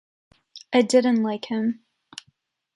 [0.73, 1.85] I didn’t like him.